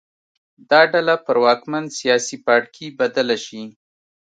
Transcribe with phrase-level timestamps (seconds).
[0.69, 3.61] دا ډله پر واکمن سیاسي پاړکي بدله شي